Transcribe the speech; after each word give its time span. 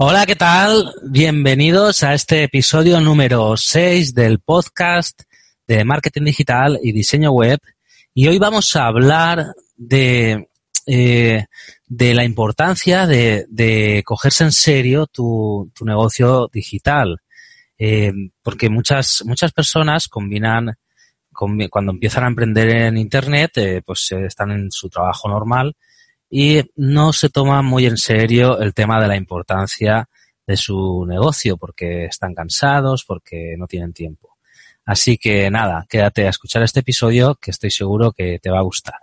Hola, 0.00 0.26
¿qué 0.26 0.36
tal? 0.36 0.94
Bienvenidos 1.02 2.04
a 2.04 2.14
este 2.14 2.44
episodio 2.44 3.00
número 3.00 3.56
6 3.56 4.14
del 4.14 4.38
podcast 4.38 5.22
de 5.66 5.84
marketing 5.84 6.22
digital 6.22 6.78
y 6.80 6.92
diseño 6.92 7.32
web. 7.32 7.58
Y 8.14 8.28
hoy 8.28 8.38
vamos 8.38 8.76
a 8.76 8.86
hablar 8.86 9.54
de, 9.76 10.50
eh, 10.86 11.46
de 11.84 12.14
la 12.14 12.24
importancia 12.24 13.08
de, 13.08 13.46
de, 13.48 14.04
cogerse 14.04 14.44
en 14.44 14.52
serio 14.52 15.08
tu, 15.08 15.72
tu 15.74 15.84
negocio 15.84 16.48
digital. 16.52 17.18
Eh, 17.76 18.12
porque 18.40 18.70
muchas, 18.70 19.24
muchas 19.26 19.50
personas 19.50 20.06
combinan, 20.06 20.76
cuando 21.32 21.90
empiezan 21.90 22.22
a 22.22 22.28
emprender 22.28 22.68
en 22.70 22.98
Internet, 22.98 23.50
eh, 23.56 23.82
pues 23.84 24.12
están 24.12 24.52
en 24.52 24.70
su 24.70 24.88
trabajo 24.88 25.28
normal 25.28 25.74
y 26.30 26.62
no 26.76 27.12
se 27.12 27.28
toma 27.28 27.62
muy 27.62 27.86
en 27.86 27.96
serio 27.96 28.58
el 28.60 28.74
tema 28.74 29.00
de 29.00 29.08
la 29.08 29.16
importancia 29.16 30.08
de 30.46 30.56
su 30.56 31.04
negocio 31.06 31.56
porque 31.56 32.06
están 32.06 32.34
cansados, 32.34 33.04
porque 33.04 33.54
no 33.58 33.66
tienen 33.66 33.92
tiempo. 33.92 34.36
Así 34.84 35.18
que 35.18 35.50
nada, 35.50 35.86
quédate 35.88 36.26
a 36.26 36.30
escuchar 36.30 36.62
este 36.62 36.80
episodio 36.80 37.34
que 37.34 37.50
estoy 37.50 37.70
seguro 37.70 38.12
que 38.12 38.38
te 38.38 38.50
va 38.50 38.58
a 38.58 38.62
gustar. 38.62 38.96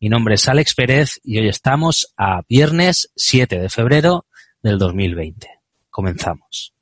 Mi 0.00 0.08
nombre 0.08 0.34
es 0.34 0.48
Alex 0.48 0.74
Pérez 0.74 1.20
y 1.22 1.38
hoy 1.38 1.48
estamos 1.48 2.12
a 2.16 2.42
viernes 2.48 3.10
7 3.16 3.58
de 3.58 3.68
febrero 3.68 4.26
del 4.62 4.78
2020. 4.78 5.48
Comenzamos. 5.90 6.75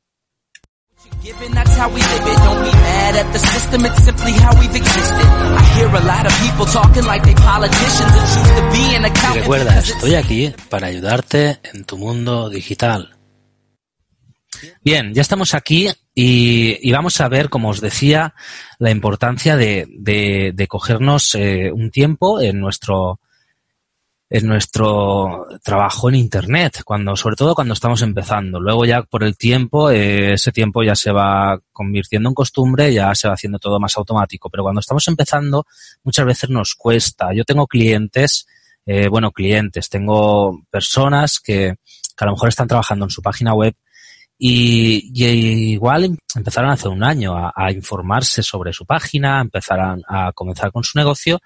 Recuerda, 9.33 9.79
estoy 9.79 10.17
aquí 10.17 10.53
para 10.69 10.89
ayudarte 10.89 11.61
en 11.73 11.85
tu 11.87 11.97
mundo 11.97 12.51
digital. 12.51 13.17
Bien, 14.83 15.15
ya 15.15 15.23
estamos 15.23 15.55
aquí 15.55 15.89
y, 16.15 16.79
y, 16.87 16.93
vamos 16.93 17.19
a 17.23 17.29
ver, 17.31 17.49
como 17.49 17.71
os 17.71 17.81
decía, 17.81 18.35
la 18.79 18.91
importancia 18.91 19.57
de, 19.57 19.87
de, 19.97 20.53
de 20.55 20.69
cogernos 20.69 21.35
eh, 21.37 21.73
un 21.73 21.91
tiempo 21.91 22.43
en 22.43 22.61
nuestro 22.61 23.19
en 24.31 24.47
nuestro 24.47 25.47
trabajo 25.63 26.09
en 26.09 26.17
Internet, 26.17 26.83
cuando, 26.85 27.15
sobre 27.17 27.37
todo 27.37 27.55
cuando 27.55 27.75
estamos 27.75 28.03
empezando. 28.03 28.59
Luego 28.59 28.85
ya 28.85 29.03
por 29.03 29.23
el 29.23 29.37
tiempo, 29.37 29.91
eh, 29.91 30.33
ese 30.35 30.51
tiempo 30.51 30.83
ya 30.83 30.95
se 30.95 31.13
va 31.13 31.61
convirtiendo 31.73 32.31
en 32.31 32.35
costumbre, 32.35 32.93
ya 32.93 33.15
se 33.15 33.29
va 33.29 33.35
haciendo 33.35 33.59
todo 33.59 33.79
más 33.79 33.97
automático. 33.97 34.49
Pero 34.51 34.63
cuando 34.63 34.81
estamos 34.81 35.07
empezando, 35.09 35.67
muchas 36.03 36.27
veces 36.27 36.51
nos 36.51 36.75
cuesta. 36.75 37.35
Yo 37.35 37.45
tengo 37.45 37.67
clientes, 37.67 38.47
eh, 38.87 39.09
bueno, 39.09 39.31
clientes, 39.31 39.89
tengo 39.89 40.63
personas 40.71 41.39
que, 41.39 41.75
que, 42.17 42.25
a 42.25 42.27
lo 42.27 42.33
mejor 42.33 42.49
están 42.49 42.69
trabajando 42.69 43.05
en 43.05 43.11
su 43.11 43.23
página 43.23 43.55
web 43.55 43.75
y, 44.37 45.73
igual 45.73 46.19
empezaron 46.35 46.71
hace 46.71 46.89
un 46.89 47.05
año 47.05 47.37
a, 47.37 47.53
a 47.55 47.71
informarse 47.71 48.43
sobre 48.43 48.73
su 48.73 48.85
página, 48.85 49.41
empezaron 49.41 50.03
a 50.09 50.33
comenzar 50.33 50.73
con 50.73 50.83
su 50.83 50.99
negocio 50.99 51.41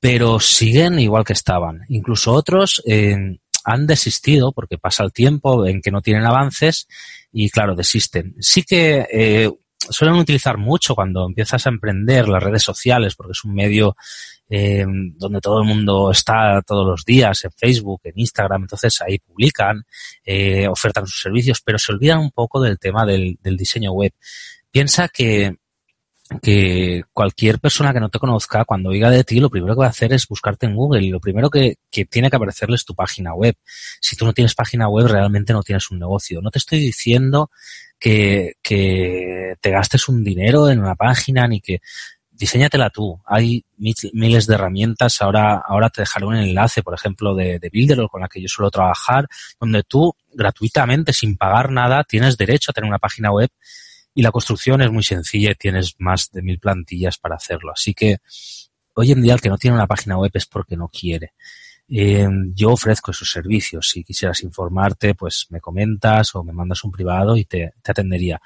pero 0.00 0.40
siguen 0.40 0.98
igual 0.98 1.24
que 1.24 1.34
estaban. 1.34 1.82
Incluso 1.88 2.32
otros 2.32 2.82
eh, 2.86 3.38
han 3.64 3.86
desistido 3.86 4.52
porque 4.52 4.78
pasa 4.78 5.04
el 5.04 5.12
tiempo 5.12 5.66
en 5.66 5.82
que 5.82 5.90
no 5.90 6.00
tienen 6.00 6.24
avances 6.24 6.88
y 7.30 7.50
claro, 7.50 7.74
desisten. 7.74 8.34
Sí 8.40 8.62
que 8.62 9.06
eh, 9.12 9.50
suelen 9.78 10.16
utilizar 10.16 10.56
mucho 10.56 10.94
cuando 10.94 11.26
empiezas 11.26 11.66
a 11.66 11.70
emprender 11.70 12.28
las 12.28 12.42
redes 12.42 12.62
sociales 12.62 13.14
porque 13.14 13.32
es 13.32 13.44
un 13.44 13.54
medio 13.54 13.96
eh, 14.48 14.84
donde 14.86 15.40
todo 15.40 15.60
el 15.60 15.68
mundo 15.68 16.10
está 16.10 16.60
todos 16.66 16.86
los 16.86 17.04
días 17.04 17.44
en 17.44 17.52
Facebook, 17.52 18.00
en 18.04 18.14
Instagram, 18.16 18.62
entonces 18.62 19.00
ahí 19.00 19.18
publican, 19.18 19.84
eh, 20.24 20.66
ofertan 20.66 21.06
sus 21.06 21.22
servicios, 21.22 21.60
pero 21.64 21.78
se 21.78 21.92
olvidan 21.92 22.18
un 22.18 22.32
poco 22.32 22.60
del 22.60 22.78
tema 22.78 23.06
del, 23.06 23.38
del 23.42 23.56
diseño 23.56 23.92
web. 23.92 24.12
Piensa 24.72 25.08
que 25.08 25.59
que 26.42 27.02
cualquier 27.12 27.58
persona 27.58 27.92
que 27.92 28.00
no 28.00 28.08
te 28.08 28.18
conozca, 28.18 28.64
cuando 28.64 28.90
oiga 28.90 29.10
de 29.10 29.24
ti, 29.24 29.40
lo 29.40 29.50
primero 29.50 29.74
que 29.74 29.80
va 29.80 29.86
a 29.86 29.90
hacer 29.90 30.12
es 30.12 30.28
buscarte 30.28 30.66
en 30.66 30.76
Google 30.76 31.02
y 31.02 31.10
lo 31.10 31.20
primero 31.20 31.50
que, 31.50 31.76
que, 31.90 32.04
tiene 32.04 32.30
que 32.30 32.36
aparecerle 32.36 32.76
es 32.76 32.84
tu 32.84 32.94
página 32.94 33.34
web. 33.34 33.56
Si 34.00 34.16
tú 34.16 34.24
no 34.24 34.32
tienes 34.32 34.54
página 34.54 34.88
web, 34.88 35.08
realmente 35.08 35.52
no 35.52 35.62
tienes 35.62 35.90
un 35.90 35.98
negocio. 35.98 36.40
No 36.40 36.50
te 36.50 36.58
estoy 36.58 36.78
diciendo 36.78 37.50
que, 37.98 38.54
que 38.62 39.56
te 39.60 39.70
gastes 39.70 40.08
un 40.08 40.22
dinero 40.22 40.70
en 40.70 40.80
una 40.80 40.94
página 40.94 41.48
ni 41.48 41.60
que 41.60 41.80
diseñatela 42.30 42.90
tú. 42.90 43.20
Hay 43.26 43.64
miles 43.76 44.46
de 44.46 44.54
herramientas. 44.54 45.20
Ahora, 45.20 45.56
ahora 45.66 45.90
te 45.90 46.02
dejaré 46.02 46.26
un 46.26 46.36
enlace, 46.36 46.82
por 46.82 46.94
ejemplo, 46.94 47.34
de, 47.34 47.58
de 47.58 47.70
Builder 47.70 48.06
con 48.08 48.20
la 48.20 48.28
que 48.28 48.40
yo 48.40 48.48
suelo 48.48 48.70
trabajar, 48.70 49.28
donde 49.58 49.82
tú 49.82 50.14
gratuitamente, 50.32 51.12
sin 51.12 51.36
pagar 51.36 51.72
nada, 51.72 52.04
tienes 52.04 52.36
derecho 52.36 52.70
a 52.70 52.74
tener 52.74 52.88
una 52.88 52.98
página 52.98 53.32
web 53.32 53.50
y 54.14 54.22
la 54.22 54.32
construcción 54.32 54.82
es 54.82 54.90
muy 54.90 55.02
sencilla 55.02 55.52
y 55.52 55.54
tienes 55.54 55.94
más 55.98 56.30
de 56.32 56.42
mil 56.42 56.58
plantillas 56.58 57.18
para 57.18 57.36
hacerlo. 57.36 57.72
Así 57.72 57.94
que 57.94 58.18
hoy 58.94 59.12
en 59.12 59.22
día 59.22 59.34
el 59.34 59.40
que 59.40 59.48
no 59.48 59.58
tiene 59.58 59.76
una 59.76 59.86
página 59.86 60.18
web 60.18 60.30
es 60.34 60.46
porque 60.46 60.76
no 60.76 60.88
quiere. 60.88 61.34
Eh, 61.88 62.28
yo 62.54 62.72
ofrezco 62.72 63.10
esos 63.10 63.30
servicios. 63.30 63.88
Si 63.90 64.04
quisieras 64.04 64.42
informarte, 64.42 65.14
pues 65.14 65.46
me 65.50 65.60
comentas 65.60 66.34
o 66.34 66.44
me 66.44 66.52
mandas 66.52 66.84
un 66.84 66.92
privado 66.92 67.36
y 67.36 67.44
te, 67.44 67.74
te 67.82 67.90
atendería. 67.90 68.40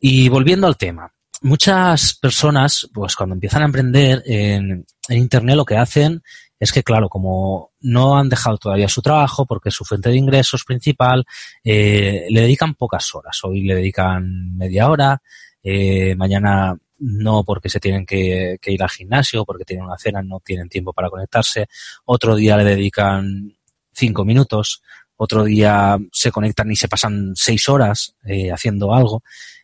Y 0.00 0.28
volviendo 0.28 0.66
al 0.66 0.76
tema, 0.76 1.12
muchas 1.42 2.14
personas, 2.14 2.88
pues 2.92 3.16
cuando 3.16 3.34
empiezan 3.34 3.62
a 3.62 3.66
emprender 3.66 4.22
en, 4.26 4.86
en 5.08 5.18
Internet, 5.18 5.56
lo 5.56 5.64
que 5.64 5.76
hacen 5.76 6.22
es 6.60 6.72
que, 6.72 6.82
claro, 6.82 7.08
como 7.08 7.67
no 7.80 8.18
han 8.18 8.28
dejado 8.28 8.58
todavía 8.58 8.88
su 8.88 9.02
trabajo 9.02 9.46
porque 9.46 9.70
su 9.70 9.84
fuente 9.84 10.10
de 10.10 10.16
ingresos 10.16 10.64
principal, 10.64 11.24
eh, 11.64 12.26
le 12.30 12.40
dedican 12.40 12.74
pocas 12.74 13.14
horas. 13.14 13.38
Hoy 13.44 13.62
le 13.62 13.74
dedican 13.76 14.56
media 14.56 14.88
hora, 14.88 15.22
eh, 15.62 16.14
mañana 16.16 16.76
no 17.00 17.44
porque 17.44 17.68
se 17.68 17.80
tienen 17.80 18.04
que, 18.04 18.58
que, 18.60 18.72
ir 18.72 18.82
al 18.82 18.90
gimnasio, 18.90 19.44
porque 19.44 19.64
tienen 19.64 19.86
una 19.86 19.98
cena, 19.98 20.22
no 20.22 20.40
tienen 20.40 20.68
tiempo 20.68 20.92
para 20.92 21.10
conectarse. 21.10 21.68
Otro 22.04 22.34
día 22.34 22.56
le 22.56 22.64
dedican 22.64 23.56
cinco 23.92 24.24
minutos, 24.24 24.82
otro 25.16 25.44
día 25.44 25.98
se 26.12 26.30
conectan 26.30 26.70
y 26.70 26.76
se 26.76 26.88
pasan 26.88 27.32
seis 27.34 27.68
horas 27.68 28.14
eh, 28.24 28.50
haciendo 28.50 28.94
algo. 28.94 29.22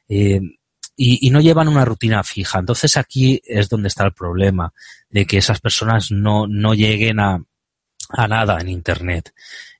Eh, 0.08 0.40
y, 0.96 1.26
y, 1.26 1.30
no 1.30 1.40
llevan 1.40 1.66
una 1.66 1.84
rutina 1.84 2.22
fija. 2.22 2.60
Entonces 2.60 2.96
aquí 2.96 3.40
es 3.44 3.68
donde 3.68 3.88
está 3.88 4.04
el 4.04 4.12
problema 4.12 4.72
de 5.08 5.26
que 5.26 5.38
esas 5.38 5.60
personas 5.60 6.12
no, 6.12 6.46
no 6.46 6.74
lleguen 6.74 7.18
a, 7.18 7.42
a 8.10 8.28
nada 8.28 8.58
en 8.60 8.68
Internet. 8.68 9.32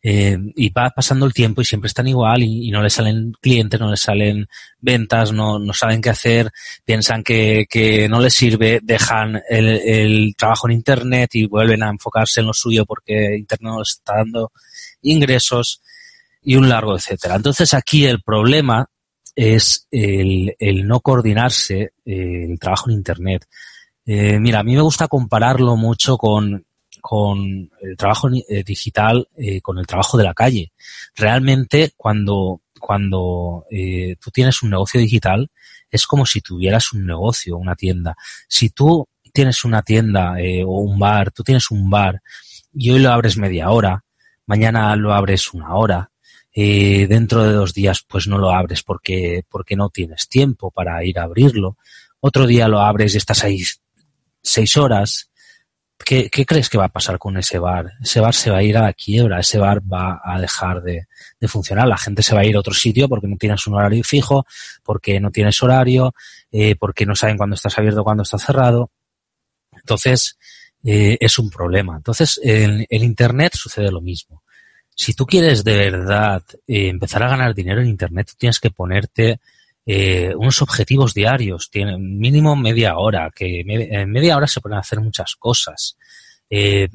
Eh, 0.06 0.36
y 0.56 0.68
va 0.68 0.90
pasando 0.90 1.24
el 1.24 1.32
tiempo 1.32 1.62
y 1.62 1.64
siempre 1.64 1.88
están 1.88 2.06
igual 2.06 2.42
y, 2.42 2.70
no 2.70 2.82
les 2.82 2.92
salen 2.92 3.32
clientes, 3.40 3.80
no 3.80 3.90
les 3.90 4.00
salen 4.00 4.46
ventas, 4.78 5.32
no, 5.32 5.58
no 5.58 5.72
saben 5.72 6.02
qué 6.02 6.10
hacer, 6.10 6.50
piensan 6.84 7.22
que, 7.22 7.66
que 7.70 8.06
no 8.06 8.20
les 8.20 8.34
sirve, 8.34 8.80
dejan 8.82 9.40
el, 9.48 9.66
el, 9.66 10.34
trabajo 10.36 10.68
en 10.68 10.74
Internet 10.74 11.30
y 11.34 11.46
vuelven 11.46 11.82
a 11.82 11.88
enfocarse 11.88 12.40
en 12.40 12.48
lo 12.48 12.52
suyo 12.52 12.84
porque 12.84 13.36
Internet 13.36 13.72
no 13.72 13.78
les 13.78 13.92
está 13.92 14.16
dando 14.16 14.52
ingresos 15.00 15.80
y 16.42 16.56
un 16.56 16.68
largo 16.68 16.96
etcétera. 16.96 17.36
Entonces 17.36 17.72
aquí 17.72 18.04
el 18.04 18.20
problema 18.22 18.90
es 19.34 19.88
el, 19.90 20.54
el 20.58 20.86
no 20.86 21.00
coordinarse 21.00 21.92
eh, 22.04 22.46
el 22.50 22.58
trabajo 22.58 22.90
en 22.90 22.96
Internet. 22.96 23.46
Eh, 24.06 24.38
mira, 24.38 24.60
a 24.60 24.64
mí 24.64 24.74
me 24.74 24.82
gusta 24.82 25.08
compararlo 25.08 25.76
mucho 25.76 26.18
con, 26.18 26.66
con 27.06 27.70
el 27.82 27.98
trabajo 27.98 28.30
eh, 28.48 28.64
digital, 28.64 29.28
eh, 29.36 29.60
con 29.60 29.78
el 29.78 29.86
trabajo 29.86 30.16
de 30.16 30.24
la 30.24 30.32
calle. 30.32 30.72
Realmente, 31.14 31.92
cuando, 31.98 32.62
cuando 32.80 33.66
eh, 33.70 34.16
tú 34.18 34.30
tienes 34.30 34.62
un 34.62 34.70
negocio 34.70 34.98
digital, 34.98 35.50
es 35.90 36.06
como 36.06 36.24
si 36.24 36.40
tuvieras 36.40 36.94
un 36.94 37.04
negocio, 37.04 37.58
una 37.58 37.74
tienda. 37.74 38.16
Si 38.48 38.70
tú 38.70 39.06
tienes 39.34 39.66
una 39.66 39.82
tienda 39.82 40.40
eh, 40.40 40.64
o 40.64 40.78
un 40.78 40.98
bar, 40.98 41.30
tú 41.30 41.42
tienes 41.42 41.70
un 41.70 41.90
bar 41.90 42.22
y 42.72 42.88
hoy 42.88 43.00
lo 43.00 43.12
abres 43.12 43.36
media 43.36 43.68
hora, 43.68 44.02
mañana 44.46 44.96
lo 44.96 45.12
abres 45.12 45.52
una 45.52 45.74
hora, 45.74 46.10
eh, 46.54 47.06
dentro 47.06 47.44
de 47.44 47.52
dos 47.52 47.74
días 47.74 48.02
pues 48.08 48.26
no 48.28 48.38
lo 48.38 48.50
abres 48.50 48.82
porque, 48.82 49.44
porque 49.50 49.76
no 49.76 49.90
tienes 49.90 50.26
tiempo 50.26 50.70
para 50.70 51.04
ir 51.04 51.18
a 51.18 51.24
abrirlo. 51.24 51.76
Otro 52.20 52.46
día 52.46 52.66
lo 52.66 52.80
abres 52.80 53.12
y 53.12 53.18
estás 53.18 53.44
ahí 53.44 53.60
seis 54.40 54.78
horas. 54.78 55.28
¿Qué, 56.04 56.28
crees 56.30 56.68
que 56.68 56.78
va 56.78 56.84
a 56.84 56.88
pasar 56.88 57.18
con 57.18 57.36
ese 57.36 57.58
bar? 57.58 57.92
Ese 58.02 58.20
bar 58.20 58.34
se 58.34 58.50
va 58.50 58.58
a 58.58 58.62
ir 58.62 58.76
a 58.76 58.82
la 58.82 58.92
quiebra, 58.92 59.40
ese 59.40 59.58
bar 59.58 59.80
va 59.80 60.20
a 60.22 60.40
dejar 60.40 60.82
de, 60.82 61.06
funcionar, 61.48 61.86
la 61.86 61.98
gente 61.98 62.22
se 62.22 62.34
va 62.34 62.40
a 62.40 62.44
ir 62.44 62.56
a 62.56 62.60
otro 62.60 62.72
sitio 62.72 63.08
porque 63.08 63.26
no 63.26 63.36
tienes 63.36 63.66
un 63.66 63.74
horario 63.74 64.02
fijo, 64.04 64.46
porque 64.82 65.20
no 65.20 65.30
tienes 65.30 65.62
horario, 65.62 66.14
eh, 66.52 66.76
porque 66.76 67.04
no 67.04 67.14
saben 67.14 67.36
cuándo 67.36 67.54
estás 67.54 67.78
abierto, 67.78 68.04
cuándo 68.04 68.22
estás 68.22 68.42
cerrado. 68.42 68.90
Entonces, 69.72 70.38
eh, 70.84 71.16
es 71.20 71.38
un 71.38 71.50
problema. 71.50 71.96
Entonces, 71.96 72.40
en 72.42 72.86
el 72.88 73.02
Internet 73.02 73.54
sucede 73.56 73.90
lo 73.90 74.00
mismo. 74.00 74.42
Si 74.94 75.14
tú 75.14 75.26
quieres 75.26 75.64
de 75.64 75.76
verdad 75.76 76.42
eh, 76.66 76.88
empezar 76.88 77.22
a 77.22 77.28
ganar 77.28 77.54
dinero 77.54 77.80
en 77.80 77.88
Internet, 77.88 78.28
tú 78.30 78.34
tienes 78.38 78.60
que 78.60 78.70
ponerte 78.70 79.40
eh, 79.86 80.34
unos 80.36 80.62
objetivos 80.62 81.14
diarios, 81.14 81.70
tienen 81.70 82.18
mínimo 82.18 82.56
media 82.56 82.96
hora, 82.96 83.30
que 83.34 83.60
en 83.66 84.10
media 84.10 84.36
hora 84.36 84.46
se 84.46 84.60
pueden 84.60 84.78
hacer 84.78 85.00
muchas 85.00 85.34
cosas. 85.36 85.96
Eh, 86.50 86.88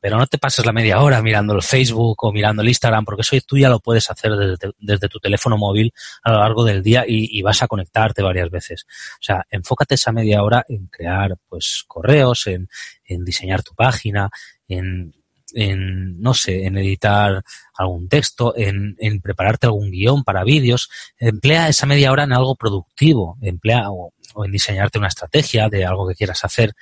pero 0.00 0.18
no 0.18 0.26
te 0.26 0.38
pases 0.38 0.64
la 0.64 0.72
media 0.72 1.00
hora 1.00 1.20
mirando 1.22 1.54
el 1.54 1.62
Facebook 1.62 2.16
o 2.22 2.32
mirando 2.32 2.62
el 2.62 2.68
Instagram, 2.68 3.04
porque 3.04 3.22
eso 3.22 3.36
tú 3.46 3.58
ya 3.58 3.68
lo 3.68 3.80
puedes 3.80 4.10
hacer 4.10 4.32
desde, 4.78 5.08
tu 5.08 5.18
teléfono 5.18 5.56
móvil 5.58 5.92
a 6.22 6.32
lo 6.32 6.38
largo 6.38 6.64
del 6.64 6.82
día 6.82 7.04
y, 7.06 7.42
vas 7.42 7.62
a 7.62 7.68
conectarte 7.68 8.22
varias 8.22 8.50
veces. 8.50 8.86
O 9.14 9.22
sea, 9.22 9.44
enfócate 9.50 9.96
esa 9.96 10.12
media 10.12 10.42
hora 10.42 10.64
en 10.68 10.86
crear 10.86 11.36
pues 11.48 11.84
correos, 11.86 12.46
en, 12.46 12.68
en 13.04 13.24
diseñar 13.24 13.62
tu 13.62 13.74
página, 13.74 14.30
en 14.68 15.12
en, 15.54 16.20
no 16.20 16.34
sé, 16.34 16.64
en 16.66 16.76
editar 16.78 17.42
algún 17.74 18.08
texto, 18.08 18.54
en, 18.56 18.96
en 18.98 19.20
prepararte 19.20 19.66
algún 19.66 19.90
guion 19.90 20.24
para 20.24 20.44
vídeos, 20.44 20.90
emplea 21.18 21.68
esa 21.68 21.86
media 21.86 22.12
hora 22.12 22.24
en 22.24 22.32
algo 22.32 22.56
productivo, 22.56 23.38
emplea 23.40 23.90
o, 23.90 24.12
en 24.44 24.52
diseñarte 24.52 24.98
una 24.98 25.08
estrategia 25.08 25.68
de 25.68 25.84
algo 25.84 26.06
que 26.08 26.14
quieras 26.14 26.44
hacer, 26.44 26.72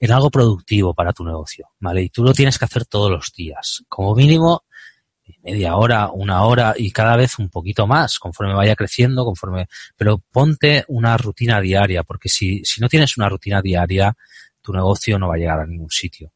en 0.00 0.10
algo 0.10 0.30
productivo 0.30 0.94
para 0.94 1.12
tu 1.12 1.24
negocio, 1.24 1.68
¿vale? 1.78 2.02
Y 2.02 2.08
tú 2.08 2.24
lo 2.24 2.32
tienes 2.32 2.58
que 2.58 2.64
hacer 2.64 2.86
todos 2.86 3.10
los 3.10 3.32
días, 3.32 3.84
como 3.88 4.14
mínimo 4.14 4.64
media 5.44 5.76
hora, 5.76 6.10
una 6.10 6.42
hora 6.44 6.74
y 6.76 6.90
cada 6.90 7.16
vez 7.16 7.38
un 7.38 7.48
poquito 7.48 7.86
más, 7.86 8.18
conforme 8.18 8.54
vaya 8.54 8.76
creciendo, 8.76 9.24
conforme, 9.24 9.68
pero 9.96 10.18
ponte 10.18 10.84
una 10.88 11.16
rutina 11.16 11.60
diaria, 11.60 12.02
porque 12.02 12.28
si, 12.28 12.64
si 12.64 12.80
no 12.80 12.88
tienes 12.88 13.16
una 13.16 13.28
rutina 13.28 13.62
diaria, 13.62 14.14
tu 14.60 14.72
negocio 14.72 15.18
no 15.18 15.28
va 15.28 15.36
a 15.36 15.38
llegar 15.38 15.60
a 15.60 15.66
ningún 15.66 15.90
sitio 15.90 16.32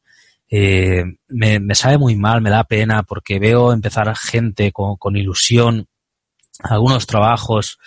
eh, 0.49 1.03
me, 1.27 1.75
sabe 1.75 1.97
muy 1.97 2.15
mal, 2.15 2.41
me 2.41 2.49
da 2.49 2.63
pena 2.63 3.03
porque 3.03 3.39
veo 3.39 3.73
empezar 3.73 4.15
gente 4.15 4.71
con, 4.71 5.15
ilusión 5.15 5.87
algunos 6.63 7.05
trabajos 7.05 7.77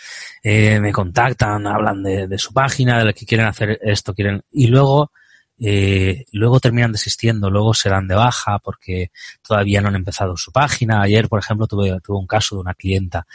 eh, 0.44 0.78
me 0.78 0.92
contactan, 0.92 1.66
hablan 1.66 2.02
de, 2.02 2.38
su 2.38 2.52
página, 2.52 2.98
de 2.98 3.06
lo 3.06 3.14
que 3.14 3.26
quieren 3.26 3.46
hacer 3.46 3.80
esto, 3.82 4.14
quieren 4.14 4.42
y 4.52 4.68
luego 4.68 5.10
eh, 5.58 6.24
luego 6.32 6.60
terminan 6.60 6.92
desistiendo, 6.92 7.50
luego 7.50 7.74
se 7.74 7.88
dan 7.88 8.06
de 8.06 8.14
baja 8.14 8.58
porque 8.60 9.10
todavía 9.42 9.80
no 9.80 9.88
han 9.88 9.96
empezado 9.96 10.36
su 10.36 10.52
página. 10.52 11.02
Ayer, 11.02 11.28
por 11.28 11.40
ejemplo, 11.40 11.66
tuve, 11.66 11.98
tuve 12.00 12.18
un 12.18 12.26
caso 12.26 12.54
de 12.54 12.60
una 12.60 12.74
clienta 12.74 13.26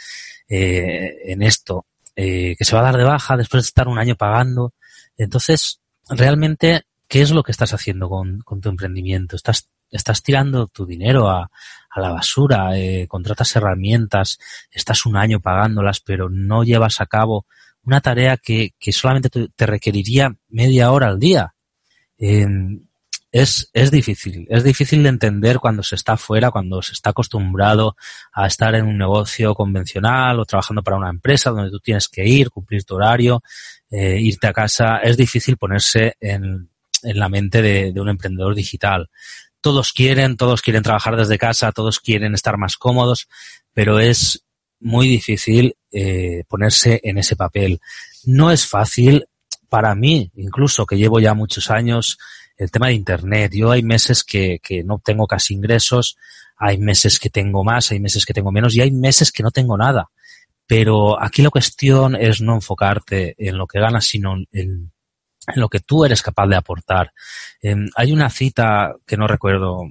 en 0.48 1.42
esto 1.42 1.86
que 2.14 2.56
se 2.58 2.74
va 2.74 2.80
a 2.80 2.84
dar 2.84 2.96
de 2.96 3.04
baja 3.04 3.36
después 3.36 3.64
de 3.64 3.68
estar 3.68 3.88
un 3.88 3.98
año 3.98 4.16
pagando. 4.16 4.72
Entonces, 5.18 5.80
realmente 6.08 6.85
¿qué 7.08 7.22
es 7.22 7.30
lo 7.30 7.42
que 7.42 7.52
estás 7.52 7.72
haciendo 7.72 8.08
con, 8.08 8.42
tu 8.60 8.68
emprendimiento? 8.68 9.36
¿Estás, 9.36 10.22
tirando 10.22 10.66
tu 10.66 10.86
dinero 10.86 11.28
a, 11.28 11.50
la 11.96 12.10
basura, 12.10 12.76
eh, 12.78 13.06
contratas 13.08 13.56
herramientas, 13.56 14.38
estás 14.70 15.06
un 15.06 15.16
año 15.16 15.40
pagándolas, 15.40 16.00
pero 16.00 16.28
no 16.28 16.62
llevas 16.62 17.00
a 17.00 17.06
cabo 17.06 17.46
una 17.84 18.02
tarea 18.02 18.36
que, 18.36 18.74
solamente 18.90 19.30
te, 19.30 19.66
requeriría 19.66 20.36
media 20.48 20.90
hora 20.90 21.06
al 21.06 21.18
día. 21.18 21.54
Em, 22.18 22.86
es, 23.32 23.70
es 23.72 23.90
difícil, 23.90 24.46
es 24.50 24.64
difícil 24.64 25.02
de 25.02 25.08
entender 25.08 25.58
cuando 25.58 25.82
se 25.82 25.94
está 25.94 26.16
fuera, 26.16 26.50
cuando 26.50 26.80
se 26.82 26.92
está 26.92 27.10
acostumbrado 27.10 27.96
a 28.32 28.46
estar 28.46 28.74
en 28.74 28.86
un 28.86 28.98
negocio 28.98 29.54
convencional 29.54 30.38
o 30.40 30.44
trabajando 30.44 30.82
para 30.82 30.96
una 30.96 31.10
empresa 31.10 31.50
donde 31.50 31.70
tú 31.70 31.80
tienes 31.80 32.08
que 32.08 32.26
ir, 32.26 32.50
cumplir 32.50 32.84
tu 32.84 32.94
horario, 32.94 33.42
eh, 33.90 34.18
irte 34.20 34.46
a 34.46 34.52
casa. 34.52 34.98
Es 34.98 35.16
difícil 35.16 35.56
ponerse 35.56 36.16
en, 36.20 36.70
en 37.06 37.18
la 37.18 37.28
mente 37.28 37.62
de, 37.62 38.00
un 38.00 38.08
emprendedor 38.08 38.54
digital. 38.54 39.08
Todos 39.60 39.92
quieren, 39.92 40.36
todos 40.36 40.62
quieren 40.62 40.82
trabajar 40.82 41.16
desde 41.16 41.38
casa, 41.38 41.72
todos 41.72 42.00
quieren 42.00 42.34
estar 42.34 42.56
más 42.56 42.76
cómodos, 42.76 43.28
pero 43.72 43.98
es 43.98 44.44
muy 44.80 45.08
difícil 45.08 45.76
eh, 45.90 46.44
ponerse 46.48 47.00
en 47.02 47.18
ese 47.18 47.36
papel. 47.36 47.80
No 48.24 48.50
es 48.50 48.66
fácil 48.66 49.26
para 49.68 49.94
mí, 49.94 50.30
incluso 50.36 50.86
que 50.86 50.96
llevo 50.96 51.18
ya 51.20 51.34
muchos 51.34 51.70
años, 51.70 52.18
el 52.56 52.70
tema 52.70 52.88
de 52.88 52.94
Internet. 52.94 53.52
Yo 53.54 53.70
hay 53.70 53.82
meses 53.82 54.22
que, 54.22 54.60
que 54.62 54.84
no 54.84 55.00
tengo 55.04 55.26
casi 55.26 55.54
ingresos, 55.54 56.16
hay 56.56 56.78
meses 56.78 57.18
que 57.18 57.30
tengo 57.30 57.64
más, 57.64 57.90
hay 57.90 58.00
meses 58.00 58.24
que 58.24 58.32
tengo 58.34 58.52
menos 58.52 58.74
y 58.74 58.80
hay 58.80 58.90
meses 58.90 59.32
que 59.32 59.42
no 59.42 59.50
tengo 59.50 59.76
nada. 59.76 60.10
Pero 60.66 61.22
aquí 61.22 61.42
la 61.42 61.50
cuestión 61.50 62.16
es 62.16 62.40
no 62.40 62.54
enfocarte 62.54 63.34
en 63.38 63.56
lo 63.56 63.66
que 63.66 63.78
ganas, 63.78 64.06
sino 64.06 64.36
en 64.50 64.92
en 65.46 65.60
lo 65.60 65.68
que 65.68 65.80
tú 65.80 66.04
eres 66.04 66.22
capaz 66.22 66.46
de 66.46 66.56
aportar. 66.56 67.12
Em, 67.60 67.88
hay 67.96 68.12
una 68.12 68.30
cita 68.30 68.94
que 69.06 69.16
no 69.16 69.26
recuerdo 69.26 69.82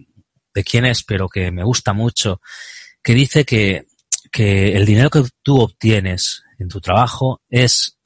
de 0.54 0.64
quién 0.64 0.86
es, 0.86 1.04
pero 1.04 1.28
que 1.28 1.52
me 1.52 1.64
gusta 1.64 1.94
mucho, 1.94 2.42
que 3.04 3.14
dice 3.14 3.46
que, 3.46 3.86
que 4.32 4.76
el 4.76 4.86
dinero 4.86 5.10
que 5.10 5.24
tú 5.44 5.62
obtienes 5.62 6.44
en 6.58 6.70
tu 6.70 6.80
trabajo 6.82 7.42
es 7.50 7.98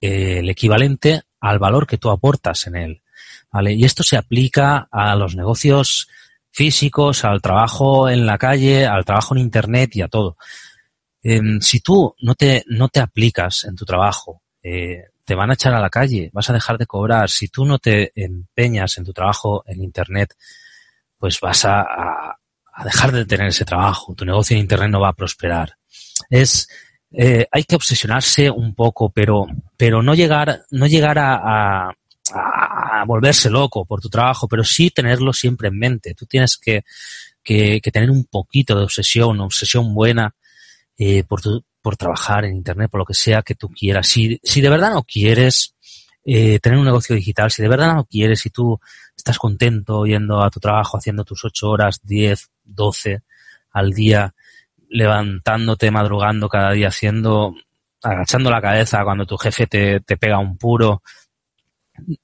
eh, 0.00 0.38
el 0.40 0.50
equivalente 0.50 1.22
al 1.40 1.58
valor 1.58 1.86
que 1.86 1.98
tú 1.98 2.10
aportas 2.10 2.66
en 2.66 2.76
él. 2.76 3.02
¿vale? 3.50 3.72
Y 3.72 3.84
esto 3.84 4.02
se 4.02 4.16
aplica 4.16 4.88
a 4.90 5.14
los 5.16 5.36
negocios 5.36 6.08
físicos, 6.50 7.24
al 7.24 7.42
trabajo 7.42 8.08
en 8.08 8.26
la 8.26 8.38
calle, 8.38 8.86
al 8.86 9.04
trabajo 9.04 9.34
en 9.34 9.40
Internet 9.40 9.96
y 9.96 10.02
a 10.02 10.08
todo. 10.08 10.36
Em, 11.22 11.60
si 11.60 11.80
tú 11.80 12.14
no 12.20 12.34
te, 12.34 12.64
no 12.68 12.88
te 12.88 13.00
aplicas 13.00 13.64
en 13.64 13.74
tu 13.74 13.84
trabajo, 13.84 14.42
eh, 14.62 15.04
te 15.24 15.34
van 15.34 15.50
a 15.50 15.54
echar 15.54 15.74
a 15.74 15.80
la 15.80 15.90
calle, 15.90 16.30
vas 16.32 16.50
a 16.50 16.52
dejar 16.52 16.78
de 16.78 16.86
cobrar. 16.86 17.30
Si 17.30 17.48
tú 17.48 17.64
no 17.64 17.78
te 17.78 18.12
empeñas 18.14 18.98
en 18.98 19.04
tu 19.04 19.12
trabajo 19.12 19.64
en 19.66 19.82
Internet, 19.82 20.34
pues 21.18 21.40
vas 21.40 21.64
a, 21.64 21.80
a, 21.80 22.84
dejar 22.84 23.12
de 23.12 23.24
tener 23.24 23.48
ese 23.48 23.64
trabajo. 23.64 24.14
Tu 24.14 24.24
negocio 24.24 24.54
en 24.54 24.62
Internet 24.62 24.90
no 24.90 25.00
va 25.00 25.08
a 25.08 25.14
prosperar. 25.14 25.76
Es, 26.28 26.68
eh, 27.10 27.46
hay 27.50 27.64
que 27.64 27.76
obsesionarse 27.76 28.50
un 28.50 28.74
poco, 28.74 29.10
pero, 29.10 29.46
pero 29.76 30.02
no 30.02 30.14
llegar, 30.14 30.64
no 30.70 30.86
llegar 30.86 31.18
a, 31.18 31.88
a, 31.88 31.94
a, 32.32 33.04
volverse 33.06 33.48
loco 33.48 33.86
por 33.86 34.00
tu 34.00 34.08
trabajo, 34.08 34.48
pero 34.48 34.64
sí 34.64 34.90
tenerlo 34.90 35.32
siempre 35.32 35.68
en 35.68 35.78
mente. 35.78 36.14
Tú 36.14 36.26
tienes 36.26 36.58
que, 36.58 36.84
que, 37.42 37.80
que 37.80 37.90
tener 37.90 38.10
un 38.10 38.24
poquito 38.24 38.76
de 38.76 38.84
obsesión, 38.84 39.40
obsesión 39.40 39.94
buena 39.94 40.34
eh, 40.98 41.24
por, 41.24 41.40
tu, 41.40 41.64
por 41.84 41.98
trabajar 41.98 42.46
en 42.46 42.56
Internet, 42.56 42.90
por 42.90 43.00
lo 43.00 43.04
que 43.04 43.12
sea 43.12 43.42
que 43.42 43.54
tú 43.54 43.68
quieras. 43.68 44.08
Si, 44.08 44.40
si 44.42 44.62
de 44.62 44.70
verdad 44.70 44.94
no 44.94 45.02
quieres 45.02 45.74
eh, 46.24 46.58
tener 46.58 46.78
un 46.78 46.86
negocio 46.86 47.14
digital, 47.14 47.50
si 47.50 47.60
de 47.60 47.68
verdad 47.68 47.94
no 47.94 48.06
quieres, 48.06 48.40
si 48.40 48.48
tú 48.48 48.80
estás 49.14 49.36
contento 49.36 50.06
yendo 50.06 50.42
a 50.42 50.48
tu 50.48 50.60
trabajo, 50.60 50.96
haciendo 50.96 51.24
tus 51.24 51.44
ocho 51.44 51.68
horas, 51.68 52.00
diez, 52.02 52.48
doce 52.64 53.20
al 53.70 53.90
día, 53.90 54.34
levantándote, 54.88 55.90
madrugando 55.90 56.48
cada 56.48 56.72
día, 56.72 56.88
haciendo, 56.88 57.54
agachando 58.02 58.50
la 58.50 58.62
cabeza 58.62 59.04
cuando 59.04 59.26
tu 59.26 59.36
jefe 59.36 59.66
te, 59.66 60.00
te 60.00 60.16
pega 60.16 60.38
un 60.38 60.56
puro, 60.56 61.02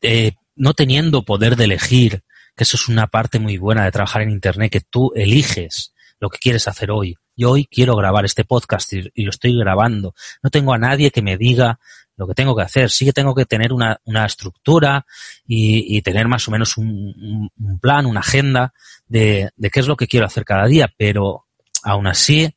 eh, 0.01 0.33
no 0.57 0.73
teniendo 0.73 1.23
poder 1.23 1.57
de 1.57 1.65
elegir, 1.65 2.23
que 2.57 2.65
eso 2.65 2.79
es 2.79 2.89
una 2.89 3.09
parte 3.09 3.39
muy 3.39 3.59
buena 3.59 3.85
de 3.85 3.93
trabajar 3.93 4.23
en 4.23 4.31
Internet, 4.31 4.73
que 4.73 4.81
tú 4.81 5.13
eliges 5.15 5.93
lo 6.19 6.31
que 6.31 6.39
quieres 6.39 6.67
hacer 6.67 6.91
hoy 6.91 7.19
yo 7.41 7.53
hoy 7.53 7.65
quiero 7.65 7.97
grabar 7.97 8.27
este 8.27 8.45
podcast 8.45 8.93
y, 8.93 9.23
lo 9.23 9.31
estoy 9.31 9.59
grabando. 9.59 10.15
No 10.43 10.51
tengo 10.51 10.75
a 10.75 10.79
nadie 10.79 11.11
que 11.11 11.23
me 11.23 11.39
diga 11.39 11.81
lo 12.17 12.27
que 12.27 12.35
tengo 12.35 12.55
que 12.55 12.63
hacer. 12.63 12.91
Sí 12.91 13.07
que 13.07 13.15
tengo 13.15 13.35
que 13.35 13.47
tener 13.47 13.73
una, 13.73 13.99
una 14.05 14.27
estructura 14.27 15.07
y, 15.47 16.03
tener 16.03 16.29
más 16.29 16.47
o 16.49 16.51
menos 16.51 16.77
un, 16.77 17.51
plan, 17.81 18.05
una 18.05 18.21
agenda 18.21 18.75
de, 19.09 19.51
qué 19.73 19.81
es 19.81 19.87
lo 19.87 19.97
que 19.97 20.07
quiero 20.07 20.27
hacer 20.27 20.45
cada 20.45 20.67
día, 20.67 20.93
pero 20.99 21.47
aún 21.83 22.07
así 22.07 22.55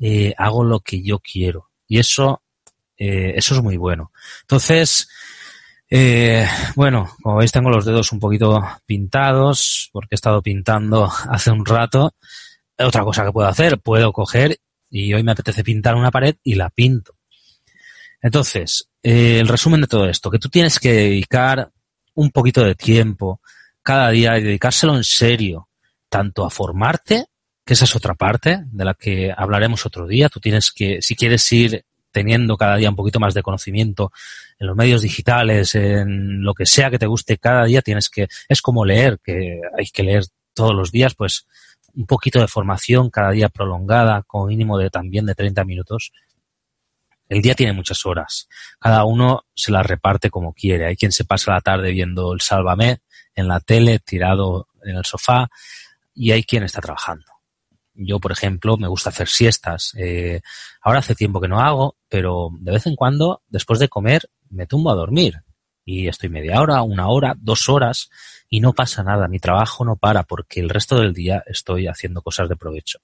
eh, 0.00 0.32
hago 0.38 0.64
lo 0.64 0.80
que 0.80 1.02
yo 1.02 1.18
quiero. 1.18 1.68
Y 1.86 1.98
eso, 1.98 2.42
eh, 2.96 3.34
eso 3.36 3.54
es 3.54 3.62
muy 3.62 3.76
bueno. 3.76 4.12
Entonces, 4.40 5.08
eh, 5.90 6.48
bueno, 6.74 7.14
como 7.22 7.36
veis 7.36 7.52
tengo 7.52 7.68
los 7.68 7.84
dedos 7.84 8.12
un 8.12 8.18
poquito 8.18 8.62
pintados 8.86 9.90
porque 9.92 10.14
he 10.14 10.16
estado 10.16 10.40
pintando 10.40 11.12
hace 11.28 11.50
un 11.50 11.66
rato 11.66 12.14
otra 12.78 13.04
cosa 13.04 13.24
que 13.24 13.32
puedo 13.32 13.48
hacer, 13.48 13.78
puedo 13.78 14.12
coger 14.12 14.58
y 14.90 15.12
hoy 15.14 15.22
me 15.22 15.32
apetece 15.32 15.64
pintar 15.64 15.94
una 15.94 16.10
pared 16.10 16.36
y 16.42 16.54
la 16.54 16.70
pinto. 16.70 17.16
Entonces, 18.20 18.88
eh, 19.02 19.40
el 19.40 19.48
resumen 19.48 19.80
de 19.80 19.86
todo 19.86 20.08
esto, 20.08 20.30
que 20.30 20.38
tú 20.38 20.48
tienes 20.48 20.78
que 20.78 20.92
dedicar 20.92 21.70
un 22.14 22.30
poquito 22.30 22.62
de 22.62 22.74
tiempo 22.74 23.40
cada 23.82 24.10
día 24.10 24.38
y 24.38 24.44
dedicárselo 24.44 24.96
en 24.96 25.04
serio, 25.04 25.68
tanto 26.08 26.44
a 26.44 26.50
formarte, 26.50 27.26
que 27.64 27.74
esa 27.74 27.84
es 27.84 27.96
otra 27.96 28.14
parte 28.14 28.64
de 28.66 28.84
la 28.84 28.94
que 28.94 29.32
hablaremos 29.36 29.86
otro 29.86 30.06
día. 30.06 30.28
Tú 30.28 30.40
tienes 30.40 30.70
que, 30.70 31.00
si 31.00 31.16
quieres 31.16 31.50
ir 31.52 31.84
teniendo 32.10 32.56
cada 32.56 32.76
día 32.76 32.90
un 32.90 32.96
poquito 32.96 33.18
más 33.18 33.34
de 33.34 33.42
conocimiento 33.42 34.12
en 34.58 34.66
los 34.66 34.76
medios 34.76 35.02
digitales, 35.02 35.74
en 35.74 36.42
lo 36.44 36.54
que 36.54 36.66
sea 36.66 36.90
que 36.90 36.98
te 36.98 37.06
guste, 37.06 37.38
cada 37.38 37.64
día 37.64 37.82
tienes 37.82 38.08
que, 38.08 38.28
es 38.48 38.62
como 38.62 38.84
leer, 38.84 39.18
que 39.24 39.60
hay 39.76 39.86
que 39.86 40.02
leer 40.02 40.24
todos 40.54 40.74
los 40.74 40.92
días, 40.92 41.14
pues 41.14 41.46
un 41.94 42.06
poquito 42.06 42.40
de 42.40 42.48
formación 42.48 43.10
cada 43.10 43.30
día 43.30 43.48
prolongada, 43.48 44.22
como 44.22 44.46
mínimo 44.46 44.78
de 44.78 44.90
también 44.90 45.26
de 45.26 45.34
30 45.34 45.64
minutos. 45.64 46.12
El 47.28 47.42
día 47.42 47.54
tiene 47.54 47.72
muchas 47.72 48.04
horas. 48.04 48.48
Cada 48.78 49.04
uno 49.04 49.44
se 49.54 49.72
las 49.72 49.86
reparte 49.86 50.30
como 50.30 50.52
quiere. 50.52 50.86
Hay 50.86 50.96
quien 50.96 51.12
se 51.12 51.24
pasa 51.24 51.52
la 51.52 51.60
tarde 51.60 51.90
viendo 51.90 52.32
el 52.32 52.40
Sálvame 52.40 53.00
en 53.34 53.48
la 53.48 53.60
tele, 53.60 53.98
tirado 53.98 54.68
en 54.82 54.96
el 54.96 55.04
sofá, 55.04 55.50
y 56.14 56.32
hay 56.32 56.44
quien 56.44 56.62
está 56.62 56.80
trabajando. 56.80 57.24
Yo, 57.94 58.20
por 58.20 58.32
ejemplo, 58.32 58.76
me 58.76 58.88
gusta 58.88 59.10
hacer 59.10 59.28
siestas. 59.28 59.92
Eh, 59.96 60.40
ahora 60.82 61.00
hace 61.00 61.14
tiempo 61.14 61.40
que 61.40 61.48
no 61.48 61.60
hago, 61.60 61.96
pero 62.08 62.50
de 62.58 62.72
vez 62.72 62.86
en 62.86 62.96
cuando, 62.96 63.42
después 63.48 63.78
de 63.78 63.88
comer, 63.88 64.28
me 64.50 64.66
tumbo 64.66 64.90
a 64.90 64.94
dormir. 64.94 65.42
Y 65.84 66.08
estoy 66.08 66.28
media 66.28 66.60
hora, 66.60 66.82
una 66.82 67.08
hora, 67.08 67.34
dos 67.36 67.68
horas, 67.68 68.08
y 68.48 68.60
no 68.60 68.72
pasa 68.72 69.02
nada. 69.02 69.28
Mi 69.28 69.38
trabajo 69.38 69.84
no 69.84 69.96
para 69.96 70.22
porque 70.22 70.60
el 70.60 70.68
resto 70.68 70.96
del 70.96 71.12
día 71.12 71.42
estoy 71.46 71.86
haciendo 71.86 72.22
cosas 72.22 72.48
de 72.48 72.56
provecho. 72.56 72.98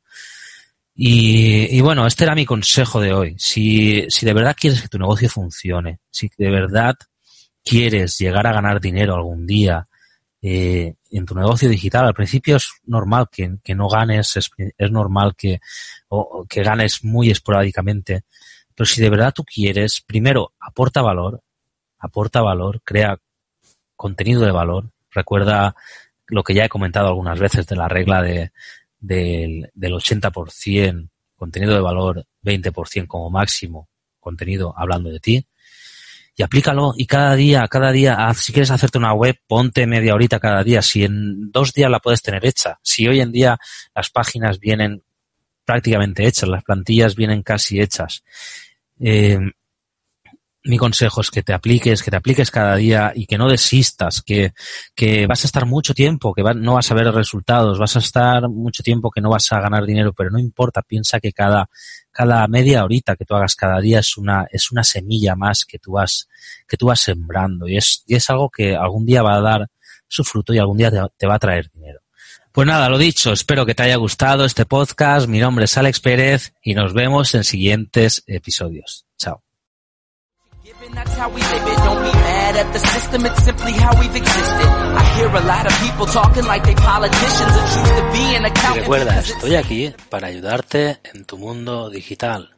Y, 0.94 1.76
y, 1.76 1.80
bueno, 1.80 2.06
este 2.06 2.24
era 2.24 2.34
mi 2.34 2.44
consejo 2.44 3.00
de 3.00 3.12
hoy. 3.12 3.36
Si, 3.38 4.04
si 4.08 4.26
de 4.26 4.34
verdad 4.34 4.56
quieres 4.58 4.82
que 4.82 4.88
tu 4.88 4.98
negocio 4.98 5.28
funcione, 5.28 6.00
si 6.10 6.28
de 6.36 6.50
verdad 6.50 6.96
quieres 7.64 8.18
llegar 8.18 8.46
a 8.46 8.52
ganar 8.52 8.80
dinero 8.80 9.14
algún 9.14 9.46
día, 9.46 9.88
eh, 10.40 10.94
en 11.10 11.26
tu 11.26 11.34
negocio 11.34 11.68
digital. 11.68 12.06
Al 12.06 12.14
principio 12.14 12.56
es 12.56 12.68
normal 12.84 13.28
que, 13.30 13.56
que 13.62 13.74
no 13.74 13.88
ganes, 13.88 14.36
es, 14.36 14.50
normal 14.90 15.34
que, 15.36 15.60
o, 16.08 16.46
que 16.48 16.62
ganes 16.62 17.04
muy 17.04 17.30
esporádicamente, 17.30 18.22
pero 18.74 18.86
si 18.86 19.00
de 19.00 19.10
verdad 19.10 19.32
tú 19.34 19.44
quieres, 19.44 20.00
primero, 20.00 20.52
aporta 20.60 21.02
valor, 21.02 21.42
aporta 21.98 22.42
valor, 22.42 22.80
crea 22.82 23.18
contenido 23.96 24.42
de 24.42 24.52
valor. 24.52 24.90
Recuerda 25.10 25.74
lo 26.26 26.42
que 26.42 26.54
ya 26.54 26.64
he 26.64 26.68
comentado 26.68 27.08
algunas 27.08 27.38
veces 27.38 27.66
de 27.66 27.76
la 27.76 27.88
regla 27.88 28.22
de, 28.22 28.52
del, 29.00 29.70
del 29.74 29.92
80% 29.92 31.08
contenido 31.36 31.74
de 31.74 31.80
valor, 31.80 32.26
20% 32.42 33.06
como 33.06 33.30
máximo 33.30 33.88
contenido 34.18 34.74
hablando 34.76 35.08
de 35.08 35.20
ti 35.20 35.46
y 36.38 36.44
aplícalo 36.44 36.94
y 36.96 37.06
cada 37.06 37.34
día, 37.34 37.66
cada 37.66 37.90
día, 37.90 38.32
si 38.32 38.52
quieres 38.52 38.70
hacerte 38.70 38.96
una 38.96 39.12
web, 39.12 39.36
ponte 39.48 39.88
media 39.88 40.14
horita 40.14 40.38
cada 40.38 40.62
día. 40.62 40.82
Si 40.82 41.02
en 41.02 41.50
dos 41.50 41.72
días 41.72 41.90
la 41.90 41.98
puedes 41.98 42.22
tener 42.22 42.46
hecha. 42.46 42.78
Si 42.80 43.08
hoy 43.08 43.20
en 43.20 43.32
día 43.32 43.58
las 43.92 44.08
páginas 44.10 44.60
vienen 44.60 45.02
prácticamente 45.64 46.24
hechas, 46.28 46.48
las 46.48 46.62
plantillas 46.62 47.16
vienen 47.16 47.42
casi 47.42 47.80
hechas. 47.80 48.22
Eh, 49.00 49.40
mi 50.68 50.76
consejo 50.76 51.22
es 51.22 51.30
que 51.30 51.42
te 51.42 51.52
apliques, 51.52 52.02
que 52.02 52.10
te 52.10 52.16
apliques 52.16 52.50
cada 52.50 52.76
día 52.76 53.12
y 53.14 53.26
que 53.26 53.38
no 53.38 53.48
desistas, 53.48 54.22
que, 54.22 54.52
que 54.94 55.26
vas 55.26 55.44
a 55.44 55.46
estar 55.46 55.66
mucho 55.66 55.94
tiempo, 55.94 56.34
que 56.34 56.42
no 56.42 56.74
vas 56.74 56.90
a 56.90 56.94
ver 56.94 57.12
resultados, 57.12 57.78
vas 57.78 57.96
a 57.96 58.00
estar 58.00 58.48
mucho 58.48 58.82
tiempo 58.82 59.10
que 59.10 59.20
no 59.20 59.30
vas 59.30 59.50
a 59.52 59.60
ganar 59.60 59.86
dinero, 59.86 60.12
pero 60.12 60.30
no 60.30 60.38
importa, 60.38 60.82
piensa 60.82 61.20
que 61.20 61.32
cada, 61.32 61.70
cada 62.12 62.46
media 62.48 62.84
horita 62.84 63.16
que 63.16 63.24
tú 63.24 63.34
hagas 63.34 63.56
cada 63.56 63.80
día 63.80 64.00
es 64.00 64.16
una, 64.18 64.46
es 64.50 64.70
una 64.70 64.84
semilla 64.84 65.34
más 65.34 65.64
que 65.64 65.78
tú 65.78 65.92
vas, 65.92 66.28
que 66.66 66.76
tú 66.76 66.86
vas 66.86 67.00
sembrando 67.00 67.66
y 67.66 67.76
es, 67.76 68.04
y 68.06 68.14
es 68.14 68.28
algo 68.28 68.50
que 68.50 68.76
algún 68.76 69.06
día 69.06 69.22
va 69.22 69.36
a 69.36 69.40
dar 69.40 69.68
su 70.06 70.22
fruto 70.22 70.52
y 70.52 70.58
algún 70.58 70.76
día 70.76 70.90
te, 70.90 71.00
te 71.16 71.26
va 71.26 71.36
a 71.36 71.38
traer 71.38 71.70
dinero. 71.72 72.00
Pues 72.52 72.66
nada, 72.66 72.88
lo 72.88 72.98
dicho, 72.98 73.32
espero 73.32 73.64
que 73.64 73.74
te 73.74 73.84
haya 73.84 73.96
gustado 73.96 74.44
este 74.44 74.66
podcast. 74.66 75.28
Mi 75.28 75.38
nombre 75.38 75.66
es 75.66 75.78
Alex 75.78 76.00
Pérez 76.00 76.54
y 76.62 76.74
nos 76.74 76.92
vemos 76.92 77.34
en 77.34 77.44
siguientes 77.44 78.24
episodios. 78.26 79.06
Chao. 79.16 79.47
Y 88.76 88.80
recuerda, 88.80 89.18
estoy 89.18 89.56
aquí 89.56 89.94
para 90.08 90.28
ayudarte 90.28 90.98
en 91.12 91.24
tu 91.24 91.36
mundo 91.38 91.90
digital. 91.90 92.57